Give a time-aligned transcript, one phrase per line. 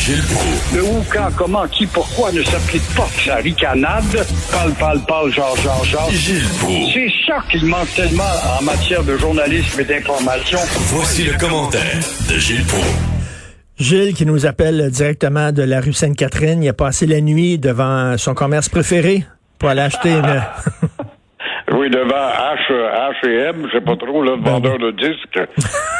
[0.00, 0.74] Gilles Proulx.
[0.74, 4.26] Le où, quand, comment, qui, pourquoi ne s'applique pas que sa ricanade?
[4.50, 6.10] Parle, parle, parle, genre, genre, genre.
[6.10, 6.94] Gilles Proulx.
[6.94, 10.58] C'est ça qu'il manque tellement en matière de journalisme et d'information.
[10.86, 11.98] Voici le commentaire
[12.30, 12.86] de Gilles Proulx.
[13.78, 16.62] Gilles qui nous appelle directement de la rue Sainte-Catherine.
[16.62, 19.24] Il a passé la nuit devant son commerce préféré
[19.58, 20.42] pour aller acheter une...
[21.72, 22.72] Oui, devant H,
[23.22, 25.38] H&M, je sais pas trop, le vendeur de disques.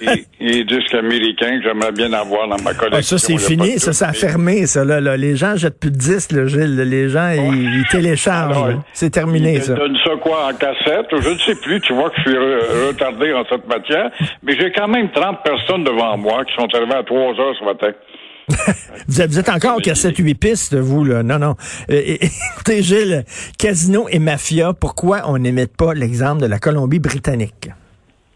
[0.00, 2.98] et, et disques américains que j'aimerais bien avoir dans ma collection.
[2.98, 3.78] Ah, ça, c'est fini.
[3.78, 4.84] Ça, ça a fermé, ça.
[4.84, 5.16] Là, là.
[5.16, 6.76] Les gens jettent plus de disques, là, Gilles.
[6.76, 8.76] Les gens, ils, ils téléchargent.
[8.92, 9.74] C'est terminé, ça.
[9.74, 11.06] donne ça quoi en cassette?
[11.12, 11.80] Je ne sais plus.
[11.80, 14.10] Tu vois que je suis re- retardé en cette matière.
[14.42, 17.64] Mais j'ai quand même 30 personnes devant moi qui sont arrivées à 3 heures ce
[17.64, 17.88] matin.
[19.08, 21.22] Vous êtes, vous êtes encore au cassette 8 pistes, vous, là.
[21.22, 21.54] Non, non.
[21.90, 22.00] Euh,
[22.54, 23.24] écoutez, Gilles,
[23.58, 27.70] casino et mafia, pourquoi on n'émette pas l'exemple de la Colombie-Britannique?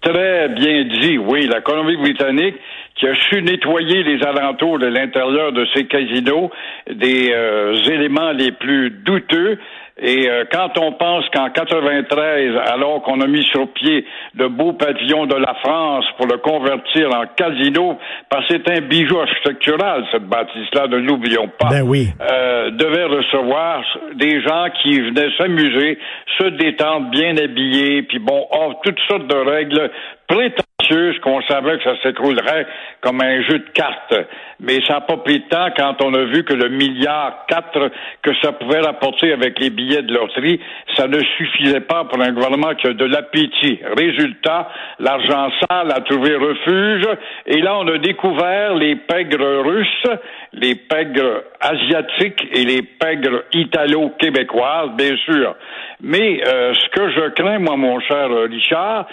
[0.06, 1.48] Très bien dit, oui.
[1.48, 2.54] La Colombie-Britannique
[2.96, 6.50] qui a su nettoyer les alentours de l'intérieur de ses casinos
[6.90, 9.58] des euh, éléments les plus douteux.
[9.98, 14.74] Et euh, quand on pense qu'en 93, alors qu'on a mis sur pied le beau
[14.74, 20.04] pavillon de la France pour le convertir en casino, parce que c'est un bijou architectural,
[20.12, 22.08] cette bâtisse-là, ne l'oublions pas, Ben oui.
[22.20, 23.82] euh, devait recevoir
[24.16, 25.98] des gens qui venaient s'amuser,
[26.38, 29.90] se détendre, bien habillés, puis bon, offre toutes sortes de règles
[31.22, 32.66] qu'on savait que ça s'écroulerait
[33.00, 34.14] comme un jeu de cartes.
[34.60, 37.90] Mais ça n'a pas pris de temps quand on a vu que le milliard quatre
[38.22, 40.60] que ça pouvait rapporter avec les billets de loterie,
[40.96, 43.80] ça ne suffisait pas pour un gouvernement qui a de l'appétit.
[43.96, 47.06] Résultat, l'argent sale a trouvé refuge
[47.46, 50.06] et là on a découvert les pègres russes,
[50.52, 55.54] les pègres asiatiques et les pègres italo-québécoises, bien sûr.
[56.00, 59.06] Mais euh, ce que je crains, moi, mon cher Richard,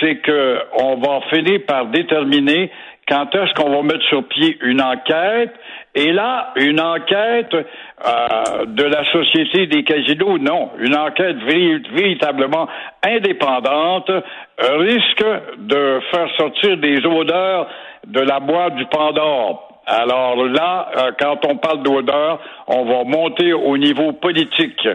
[0.00, 2.70] c'est que on va finir par déterminer
[3.08, 5.52] quand est-ce qu'on va mettre sur pied une enquête.
[5.96, 10.70] Et là, une enquête euh, de la Société des casinos, non.
[10.78, 12.68] Une enquête véri- véritablement
[13.04, 14.10] indépendante
[14.58, 15.24] risque
[15.58, 17.66] de faire sortir des odeurs
[18.06, 19.69] de la boîte du Pandore.
[19.86, 24.86] Alors là, euh, quand on parle d'odeur, on va monter au niveau politique.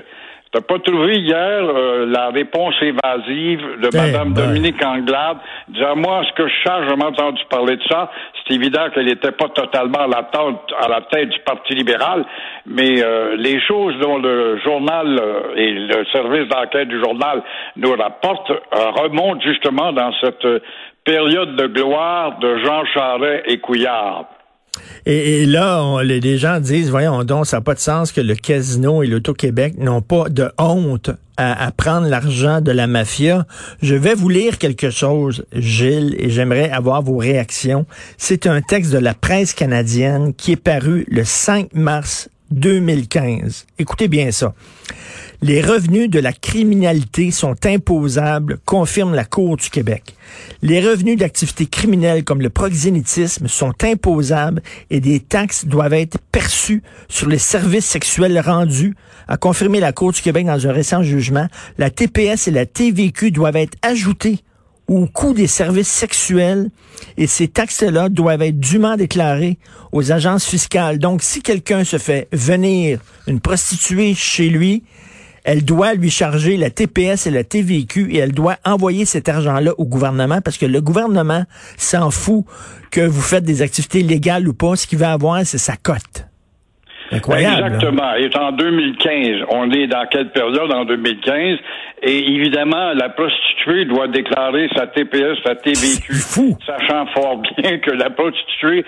[0.56, 4.46] T'as pas trouvé hier euh, la réponse évasive de Eh Mme ben.
[4.46, 5.36] Dominique Anglade
[5.68, 8.10] disant moi ce que je cherche, j'ai entendu parler de ça.
[8.48, 12.24] C'est évident qu'elle n'était pas totalement à la tête à la tête du Parti libéral,
[12.66, 17.44] mais euh, les choses dont le journal euh, et le service d'enquête du journal
[17.76, 20.60] nous rapportent euh, remontent justement dans cette euh,
[21.04, 24.24] période de gloire de Jean Charest et Couillard.
[25.08, 29.04] Et, là, les gens disent, voyons donc, ça n'a pas de sens que le casino
[29.04, 33.46] et l'Auto-Québec n'ont pas de honte à, à prendre l'argent de la mafia.
[33.84, 37.86] Je vais vous lire quelque chose, Gilles, et j'aimerais avoir vos réactions.
[38.18, 43.66] C'est un texte de la presse canadienne qui est paru le 5 mars 2015.
[43.80, 44.54] Écoutez bien ça.
[45.42, 50.16] Les revenus de la criminalité sont imposables, confirme la Cour du Québec.
[50.62, 56.82] Les revenus d'activités criminelles comme le proxénétisme sont imposables et des taxes doivent être perçues
[57.10, 58.96] sur les services sexuels rendus,
[59.28, 61.48] a confirmé la Cour du Québec dans un récent jugement.
[61.78, 64.40] La TPS et la TVQ doivent être ajoutées
[64.88, 66.70] au coût des services sexuels
[67.18, 69.58] et ces taxes-là doivent être dûment déclarées
[69.92, 71.00] aux agences fiscales.
[71.00, 74.84] Donc, si quelqu'un se fait venir une prostituée chez lui,
[75.44, 79.74] elle doit lui charger la TPS et la TVQ et elle doit envoyer cet argent-là
[79.78, 81.46] au gouvernement parce que le gouvernement
[81.78, 82.46] s'en fout
[82.90, 84.76] que vous faites des activités légales ou pas.
[84.76, 86.26] Ce qu'il va avoir, c'est sa cote.
[87.12, 87.62] Incroyable.
[87.62, 87.68] là.
[87.68, 88.16] Exactement.
[88.16, 91.58] Et en 2015, on est dans quelle période en 2015?
[92.04, 96.14] Et évidemment, la prostituée doit déclarer sa TPS, sa TVQ.
[96.14, 96.58] Fou.
[96.66, 98.86] Sachant fort bien que la prostituée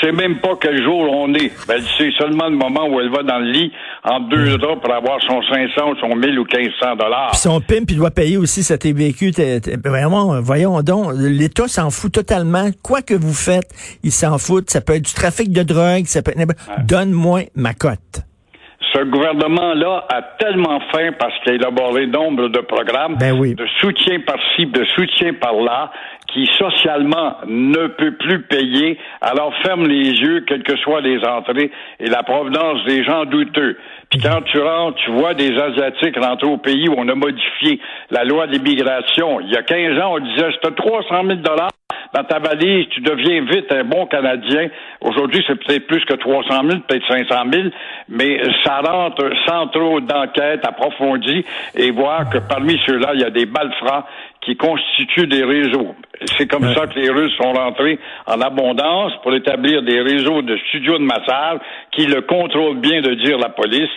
[0.00, 1.52] sait même pas quel jour on est.
[1.66, 3.72] Ben, elle sait seulement le moment où elle va dans le lit
[4.04, 7.30] en deux draps pour avoir son 500 ou son 1000 ou 1500 dollars.
[7.32, 9.32] Puis son pimp, il doit payer aussi sa TVQ.
[9.84, 12.70] Vraiment, voyons donc, l'État s'en fout totalement.
[12.82, 13.70] Quoi que vous faites,
[14.02, 14.70] il s'en fout.
[14.70, 16.54] Ça peut être du trafic de drogue, ça peut être...
[16.86, 18.22] Donne-moi ma cote.
[18.98, 23.54] Ce gouvernement-là a tellement faim parce qu'il a élaboré nombre de programmes Ben oui.
[23.54, 25.92] de soutien par-ci, de soutien par-là,
[26.32, 31.70] qui socialement ne peut plus payer, alors ferme les yeux, quelles que soient les entrées
[32.00, 33.78] et la provenance des gens douteux.
[34.10, 37.78] Puis quand tu rentres, tu vois des Asiatiques rentrer au pays où on a modifié
[38.10, 39.38] la loi d'immigration.
[39.40, 41.70] Il y a 15 ans, on disait, c'était 300 000 dollars
[42.14, 44.68] dans ta valise, tu deviens vite un bon Canadien.
[45.00, 47.68] Aujourd'hui, c'est peut-être plus que 300 000, peut-être 500 000,
[48.08, 51.44] mais ça rentre sans trop d'enquête approfondie
[51.74, 54.06] et voir que parmi ceux-là, il y a des balfrats
[54.40, 55.94] qui constituent des réseaux.
[56.36, 60.56] C'est comme ça que les Russes sont rentrés en abondance pour établir des réseaux de
[60.68, 61.58] studios de massage
[61.92, 63.88] qui le contrôlent bien de dire la police.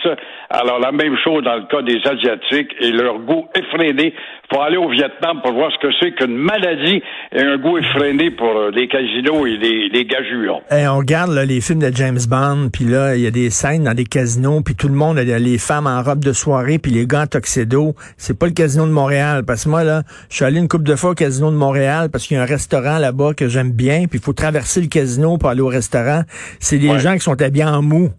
[0.50, 4.14] Alors la même chose dans le cas des Asiatiques et leur goût effréné.
[4.52, 7.02] Faut aller au Vietnam pour voir ce que c'est qu'une maladie
[7.32, 10.60] et un goût effréné pour euh, les casinos et les, les gageures.
[10.70, 13.84] On regarde là, les films de James Bond, puis là, il y a des scènes
[13.84, 17.06] dans des casinos, puis tout le monde, les femmes en robe de soirée, puis les
[17.06, 17.94] gants tuxedo.
[18.16, 19.42] C'est pas le casino de Montréal.
[19.46, 22.10] Parce que moi, là, je suis allé une couple de fois au casino de Montréal
[22.12, 24.88] parce qu'il y a un restaurant là-bas que j'aime bien, puis il faut traverser le
[24.88, 26.22] casino pour aller au restaurant.
[26.60, 28.10] C'est des gens qui sont habillés en mou.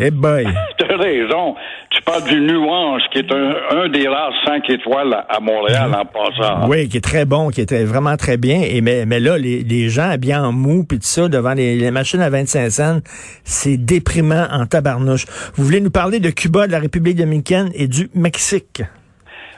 [0.00, 0.46] Eh boy.
[0.78, 1.56] T'as raison.
[1.90, 6.68] Tu parles du Nuance, qui est un, des rares cinq étoiles à Montréal en passant.
[6.68, 8.60] Oui, qui est très bon, qui était vraiment très bien.
[8.62, 11.90] Et mais, mais là, les, les gens habillés en mou puis tout ça devant les,
[11.90, 12.98] machines à 25 cents,
[13.42, 15.24] c'est déprimant en tabarnouche.
[15.54, 18.82] Vous voulez nous parler de Cuba, de la République dominicaine et du Mexique?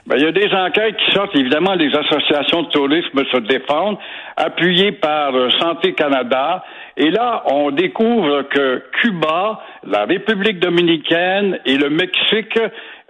[0.07, 3.97] Ben, il y a des enquêtes qui sortent, évidemment, les associations de tourisme se défendent,
[4.35, 6.63] appuyées par euh, Santé Canada.
[6.97, 12.59] Et là, on découvre que Cuba, la République dominicaine et le Mexique,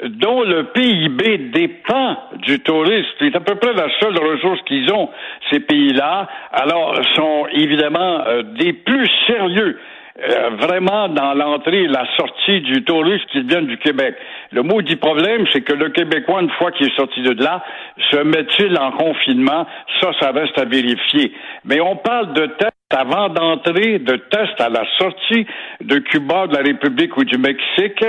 [0.04, 5.10] dont le PIB dépend du tourisme, c'est à peu près la seule ressource qu'ils ont,
[5.50, 9.80] ces pays-là, alors sont évidemment euh, des plus sérieux
[10.20, 14.16] euh, vraiment dans l'entrée et la sortie du touriste qui vient du Québec.
[14.52, 17.64] Le mot dit problème, c'est que le Québécois, une fois qu'il est sorti de là,
[18.12, 19.66] se met-il en confinement?
[20.02, 21.32] Ça, ça reste à vérifier.
[21.64, 25.48] Mais on parle de tests avant d'entrer, de tests à la sortie
[25.80, 28.04] de Cuba, de la République ou du Mexique.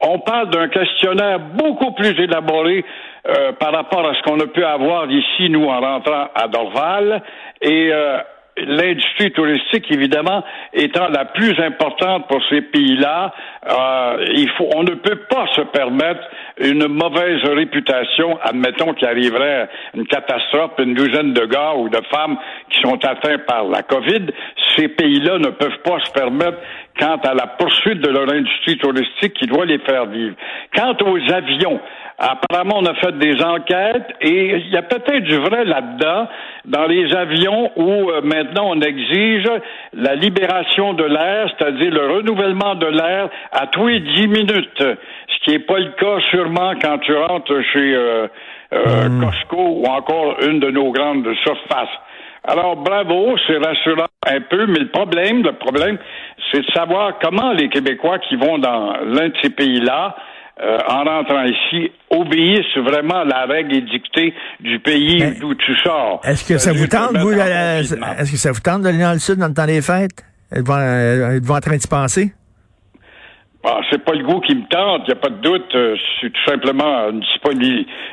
[0.00, 2.84] On parle d'un questionnaire beaucoup plus élaboré
[3.28, 7.22] euh, par rapport à ce qu'on a pu avoir ici, nous, en rentrant à Dorval.
[7.60, 8.18] Et euh,
[8.56, 13.32] l'industrie touristique, évidemment, étant la plus importante pour ces pays-là,
[13.68, 16.20] euh, il faut, on ne peut pas se permettre
[16.58, 18.38] une mauvaise réputation.
[18.42, 22.36] Admettons qu'il arriverait une catastrophe, une douzaine de gars ou de femmes
[22.68, 24.26] qui sont atteints par la COVID.
[24.76, 26.58] Ces pays-là ne peuvent pas se permettre
[26.98, 30.34] quant à la poursuite de leur industrie touristique qui doit les faire vivre.
[30.74, 31.80] Quant aux avions,
[32.24, 36.28] Apparemment, on a fait des enquêtes et il y a peut-être du vrai là-dedans
[36.66, 39.50] dans les avions où euh, maintenant on exige
[39.92, 45.44] la libération de l'air, c'est-à-dire le renouvellement de l'air à tous les dix minutes, ce
[45.44, 48.28] qui n'est pas le cas sûrement quand tu rentres chez euh,
[48.72, 49.24] euh, hmm.
[49.24, 51.98] Costco ou encore une de nos grandes surfaces.
[52.44, 55.98] Alors bravo, c'est rassurant un peu, mais le problème, le problème,
[56.50, 60.16] c'est de savoir comment les Québécois qui vont dans l'un de ces pays-là
[60.60, 66.20] euh, en rentrant ici, obéissent vraiment à la règle édictée du pays d'où tu sors.
[66.24, 69.38] Est-ce que ça vous tente, vous, est-ce que ça vous tente d'aller dans le sud
[69.38, 70.24] dans le temps des fêtes?
[70.52, 72.32] Êtes-vous en train d'y penser?
[73.64, 75.74] Ah, c'est pas le goût qui me tente, il n'y a pas de doute.
[75.74, 77.24] Euh, c'est tout simplement une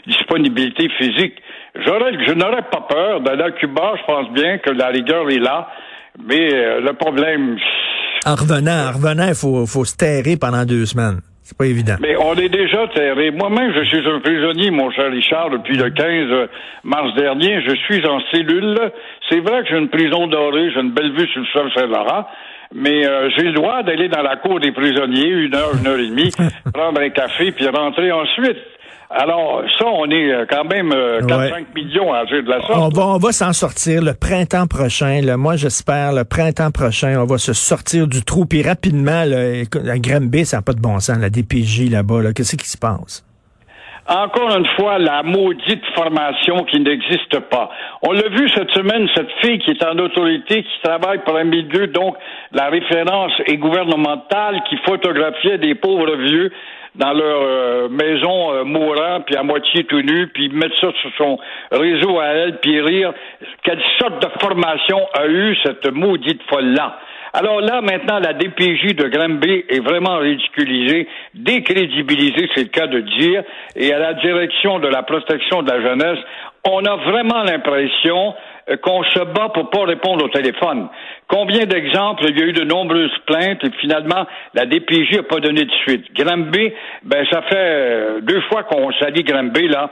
[0.08, 1.36] disponibilité physique.
[1.76, 3.94] je n'aurais pas peur d'aller à Cuba.
[4.00, 5.68] Je pense bien que la rigueur est là.
[6.26, 7.58] Mais euh, le problème.
[8.26, 11.22] En revenant, en revenant, il faut, faut se terrer pendant deux semaines.
[11.50, 11.96] C'est pas évident.
[12.00, 13.32] Mais on est déjà terré.
[13.32, 16.48] Moi-même, je suis un prisonnier, mon cher Richard, depuis le 15
[16.84, 17.64] mars dernier.
[17.68, 18.78] Je suis en cellule.
[19.30, 22.28] C'est vrai que j'ai une prison dorée, j'ai une belle vue sur le sol Saint-Laurent.
[22.72, 25.98] Mais euh, j'ai le droit d'aller dans la cour des prisonniers une heure, une heure
[25.98, 26.30] et demie,
[26.74, 28.58] prendre un café, puis rentrer ensuite.
[29.12, 32.78] Alors, ça, on est euh, quand même 4-5 euh, millions à agir de la sorte.
[32.78, 35.22] On va, on va s'en sortir le printemps prochain.
[35.24, 35.36] Là.
[35.36, 38.46] Moi, j'espère, le printemps prochain, on va se sortir du trou.
[38.46, 42.22] Puis rapidement, là, la Granby, ça n'a pas de bon sens, la DPJ là-bas.
[42.22, 42.34] Là.
[42.34, 43.26] Qu'est-ce qui se passe?
[44.10, 47.70] Encore une fois, la maudite formation qui n'existe pas.
[48.02, 51.44] On l'a vu cette semaine, cette fille qui est en autorité, qui travaille pour un
[51.44, 52.16] milieu, donc
[52.52, 56.52] la référence est gouvernementale, qui photographiait des pauvres vieux
[56.96, 61.12] dans leur euh, maison euh, mourant, puis à moitié tout nu, puis mettre ça sur
[61.18, 61.40] son
[61.72, 63.14] réseau à elle, puis rire.
[63.64, 67.00] Quelle sorte de formation a eu cette maudite folle-là?
[67.34, 73.02] Alors là, maintenant, la DPJ de Granby est vraiment ridiculisée, décrédibilisée, c'est le cas de
[73.02, 73.44] dire,
[73.76, 76.18] et à la direction de la protection de la jeunesse,
[76.64, 78.34] on a vraiment l'impression
[78.70, 80.88] euh, qu'on se bat pour pas répondre au téléphone.
[81.28, 85.40] Combien d'exemples il y a eu de nombreuses plaintes et finalement la DPJ n'a pas
[85.40, 86.06] donné de suite.
[86.16, 86.72] Granby,
[87.04, 89.90] ben ça fait euh, deux fois qu'on s'allie Granby là.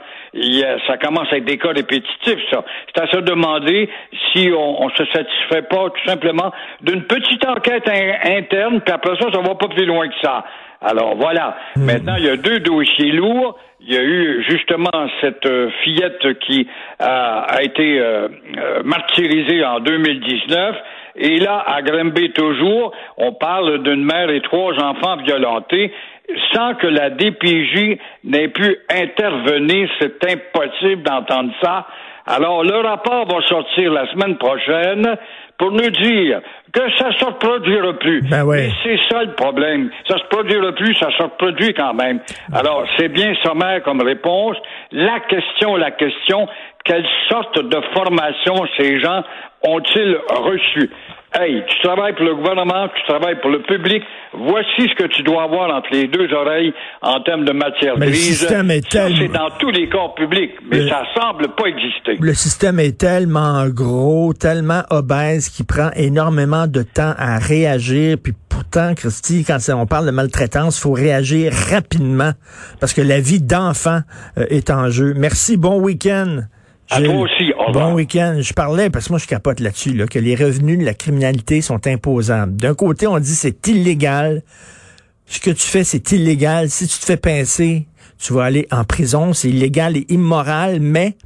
[0.86, 2.64] ça commence avec des cas répétitifs ça.
[2.94, 3.88] C'est à se demander
[4.32, 9.30] si on, on se satisfait pas tout simplement d'une petite enquête interne puis après ça
[9.32, 10.44] ça va pas plus loin que ça.
[10.80, 11.56] Alors voilà.
[11.76, 11.84] Hmm.
[11.86, 13.58] Maintenant, il y a deux dossiers lourds.
[13.80, 16.66] Il y a eu justement cette euh, fillette qui
[16.98, 20.76] a, été euh, euh, martyrisée en 2019.
[21.14, 25.92] Et là, à Grimby toujours, on parle d'une mère et trois enfants violentés
[26.52, 29.88] sans que la DPJ n'ait pu intervenir.
[30.00, 31.86] C'est impossible d'entendre ça.
[32.26, 35.16] Alors, le rapport va sortir la semaine prochaine
[35.58, 36.40] pour nous dire
[36.72, 38.22] que ça se reproduira plus.
[38.22, 38.70] Ben ouais.
[38.84, 39.90] C'est ça le problème.
[40.06, 42.20] Ça se produira plus, ça se reproduit quand même.
[42.52, 44.56] Alors, c'est bien sommaire comme réponse.
[44.92, 46.48] La question, la question,
[46.84, 49.22] quelle sorte de formation ces gens
[49.62, 50.90] ont-ils reçu?
[51.34, 54.02] Hey, tu travailles pour le gouvernement, tu travailles pour le public.
[54.32, 58.06] Voici ce que tu dois avoir entre les deux oreilles en termes de matière Mais
[58.06, 58.38] le grise.
[58.38, 61.66] système est Ça, tel- C'est dans tous les corps publics, mais Le- ça semble pas
[61.66, 62.16] exister.
[62.18, 68.16] Le système est tellement gros, tellement obèse qu'il prend énormément de temps à réagir.
[68.22, 72.32] Puis pourtant, Christy, quand on parle de maltraitance, il faut réagir rapidement
[72.80, 74.00] parce que la vie d'enfant
[74.38, 75.12] euh, est en jeu.
[75.14, 76.38] Merci, bon week-end.
[76.90, 77.06] À Gilles.
[77.06, 77.90] toi aussi, au revoir.
[77.90, 78.38] Bon week-end.
[78.40, 81.60] Je parlais, parce que moi je capote là-dessus, là, que les revenus de la criminalité
[81.60, 82.56] sont imposables.
[82.56, 84.42] D'un côté, on dit c'est illégal.
[85.26, 86.70] Ce que tu fais, c'est illégal.
[86.70, 87.86] Si tu te fais pincer,
[88.18, 89.34] tu vas aller en prison.
[89.34, 91.16] C'est illégal et immoral, mais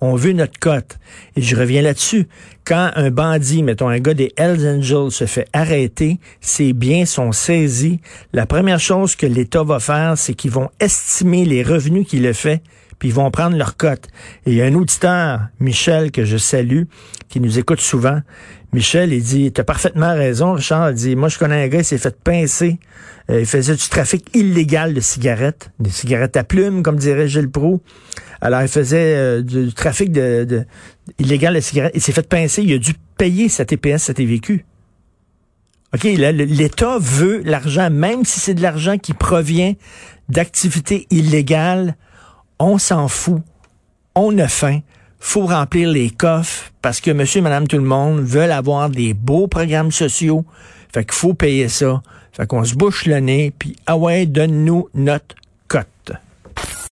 [0.00, 0.98] on veut notre cote.
[1.36, 2.28] Et je reviens là-dessus.
[2.64, 7.32] Quand un bandit, mettons un gars des Hells Angels, se fait arrêter, ses biens sont
[7.32, 8.00] saisis.
[8.32, 12.32] La première chose que l'État va faire, c'est qu'ils vont estimer les revenus qu'il a
[12.32, 12.62] fait,
[12.98, 14.06] puis ils vont prendre leur cote.
[14.46, 16.82] Et il y a un auditeur, Michel, que je salue,
[17.28, 18.20] qui nous écoute souvent.
[18.72, 20.90] Michel, il dit, t'as parfaitement raison, Richard.
[20.90, 22.80] Il dit, moi, je connais un gars, il s'est fait pincer.
[23.30, 27.50] Euh, il faisait du trafic illégal de cigarettes, des cigarettes à plumes, comme dirait Gilles
[27.50, 27.80] Proux.
[28.40, 30.64] Alors, il faisait euh, du, trafic de, de-
[31.18, 31.92] illégal de cigarettes.
[31.94, 32.62] Il s'est fait pincer.
[32.62, 34.64] Il a dû payer sa TPS, sa TVQ.
[35.94, 39.74] OK, l'État veut l'argent, même si c'est de l'argent qui provient
[40.28, 41.96] d'activités illégales,
[42.58, 43.42] on s'en fout.
[44.14, 44.80] On a faim.
[45.18, 49.14] Faut remplir les coffres parce que monsieur et madame tout le monde veulent avoir des
[49.14, 50.44] beaux programmes sociaux.
[50.92, 52.02] Fait qu'il faut payer ça.
[52.32, 55.36] Fait qu'on se bouche le nez, puis ah ouais, donne-nous notre
[55.68, 56.12] cote.